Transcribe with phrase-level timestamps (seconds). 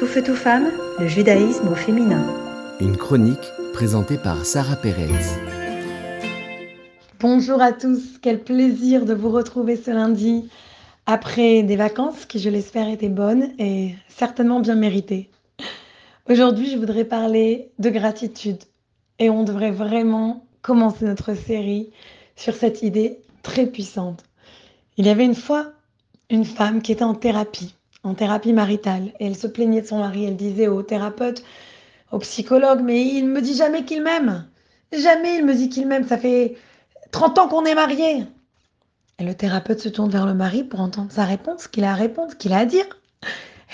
[0.00, 2.24] Tout feu tout femme, le judaïsme au féminin.
[2.80, 5.10] Une chronique présentée par Sarah Pérez.
[7.18, 10.48] Bonjour à tous, quel plaisir de vous retrouver ce lundi
[11.04, 15.28] après des vacances qui, je l'espère, étaient bonnes et certainement bien méritées.
[16.30, 18.64] Aujourd'hui, je voudrais parler de gratitude
[19.18, 21.90] et on devrait vraiment commencer notre série
[22.36, 24.24] sur cette idée très puissante.
[24.96, 25.72] Il y avait une fois
[26.30, 29.12] une femme qui était en thérapie en thérapie maritale.
[29.20, 30.24] Et elle se plaignait de son mari.
[30.24, 31.42] Elle disait au thérapeute,
[32.12, 34.46] au psychologue, mais il me dit jamais qu'il m'aime.
[34.92, 36.06] Jamais il me dit qu'il m'aime.
[36.06, 36.56] Ça fait
[37.12, 38.24] 30 ans qu'on est mariés.
[39.18, 41.94] Et le thérapeute se tourne vers le mari pour entendre sa réponse, qu'il a à
[41.94, 42.86] répondre, qu'il a à dire.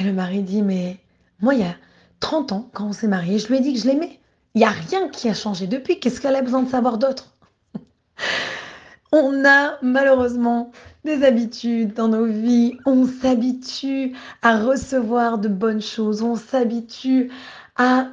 [0.00, 0.96] Et le mari dit, mais
[1.40, 1.76] moi, il y a
[2.20, 4.18] 30 ans, quand on s'est mariés, je lui ai dit que je l'aimais.
[4.54, 6.00] Il n'y a rien qui a changé depuis.
[6.00, 7.34] Qu'est-ce qu'elle a besoin de savoir d'autre?
[9.12, 10.72] On a malheureusement
[11.04, 12.78] des habitudes dans nos vies.
[12.86, 16.22] On s'habitue à recevoir de bonnes choses.
[16.22, 17.30] On s'habitue
[17.76, 18.08] à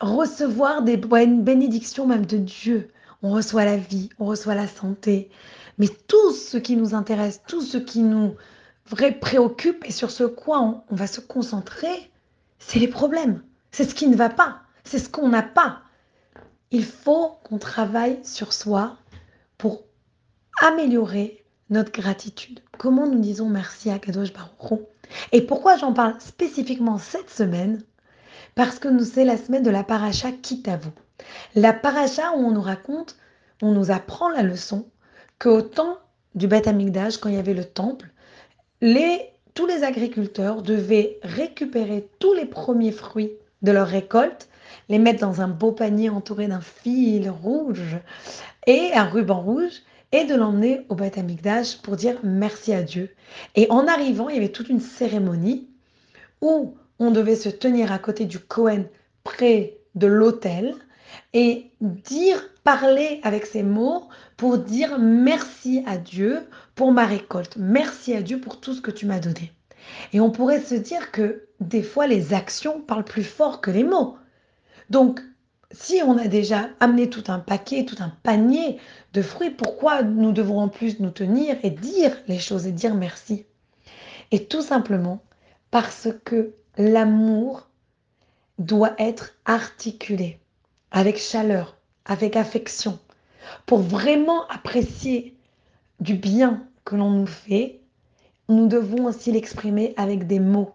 [0.00, 2.90] recevoir des bénédictions même de Dieu.
[3.22, 5.30] On reçoit la vie, on reçoit la santé.
[5.78, 8.34] Mais tout ce qui nous intéresse, tout ce qui nous
[9.20, 12.10] préoccupe et sur ce quoi on, on va se concentrer,
[12.58, 13.42] c'est les problèmes.
[13.70, 14.62] C'est ce qui ne va pas.
[14.84, 15.82] C'est ce qu'on n'a pas.
[16.70, 18.96] Il faut qu'on travaille sur soi
[19.58, 19.82] pour
[20.60, 21.39] améliorer
[21.70, 22.60] notre gratitude.
[22.78, 24.80] Comment nous disons merci à Kadosh Baruch
[25.32, 27.82] Et pourquoi j'en parle spécifiquement cette semaine?
[28.54, 30.90] Parce que nous c'est la semaine de la paracha Kitavu.
[31.54, 33.16] La paracha où on nous raconte,
[33.62, 34.86] on nous apprend la leçon
[35.38, 35.98] qu'au temps
[36.34, 38.10] du Beth Amikdash, quand il y avait le temple,
[39.54, 43.32] tous les agriculteurs devaient récupérer tous les premiers fruits
[43.62, 44.48] de leur récolte,
[44.88, 47.98] les mettre dans un beau panier entouré d'un fil rouge
[48.66, 49.82] et un ruban rouge
[50.12, 53.14] et de l'emmener au Beth Amikdash pour dire merci à Dieu.
[53.54, 55.68] Et en arrivant, il y avait toute une cérémonie
[56.40, 58.84] où on devait se tenir à côté du Cohen
[59.24, 60.74] près de l'autel
[61.32, 66.40] et dire, parler avec ces mots pour dire merci à Dieu
[66.74, 69.52] pour ma récolte, merci à Dieu pour tout ce que tu m'as donné.
[70.12, 73.84] Et on pourrait se dire que des fois les actions parlent plus fort que les
[73.84, 74.16] mots.
[74.88, 75.20] Donc
[75.72, 78.78] si on a déjà amené tout un paquet, tout un panier
[79.12, 82.94] de fruits, pourquoi nous devons en plus nous tenir et dire les choses et dire
[82.94, 83.46] merci?
[84.32, 85.22] Et tout simplement
[85.70, 87.68] parce que l'amour
[88.58, 90.40] doit être articulé
[90.90, 92.98] avec chaleur, avec affection,
[93.66, 95.36] pour vraiment apprécier
[96.00, 97.80] du bien que l'on nous fait.
[98.48, 100.74] Nous devons aussi l'exprimer avec des mots.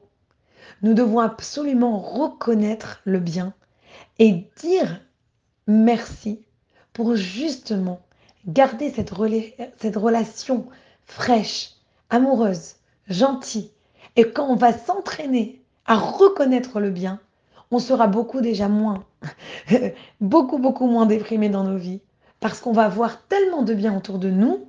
[0.82, 3.54] Nous devons absolument reconnaître le bien
[4.20, 5.02] et dire
[5.68, 6.46] merci
[6.94, 8.02] pour justement
[8.48, 10.66] garder cette, relation
[11.06, 11.72] fraîche,
[12.10, 12.76] amoureuse,
[13.08, 13.72] gentille.
[14.16, 17.20] Et quand on va s'entraîner à reconnaître le bien,
[17.72, 19.04] on sera beaucoup déjà moins,
[20.22, 22.02] beaucoup, beaucoup moins déprimé dans nos vies.
[22.40, 24.68] Parce qu'on va voir tellement de bien autour de nous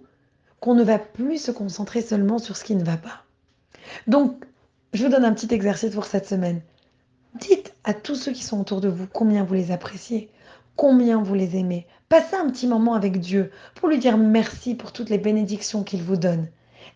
[0.61, 3.25] qu'on ne va plus se concentrer seulement sur ce qui ne va pas.
[4.07, 4.45] Donc,
[4.93, 6.63] je vous donne un petit exercice pour cette semaine.
[7.41, 10.30] Dites à tous ceux qui sont autour de vous combien vous les appréciez,
[10.76, 11.86] combien vous les aimez.
[12.08, 16.02] Passez un petit moment avec Dieu pour lui dire merci pour toutes les bénédictions qu'il
[16.02, 16.48] vous donne.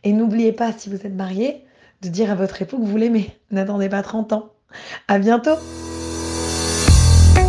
[0.04, 1.64] Et n'oubliez pas, si vous êtes marié,
[2.00, 3.36] de dire à votre époux que vous l'aimez.
[3.50, 4.50] N'attendez pas 30 ans.
[5.08, 5.56] À bientôt.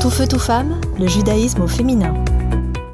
[0.02, 2.14] Tout feu, tout femme, le judaïsme au féminin.